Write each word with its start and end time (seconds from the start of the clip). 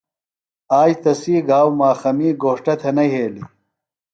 آج 0.79 0.91
تسی 1.03 1.35
گھاؤ 1.49 1.69
ماخَمی 1.79 2.29
گھوݜٹہ 2.41 2.73
تھےۡ 2.79 2.93
نہ 2.95 3.03
یھیلیۡ۔ 3.11 3.47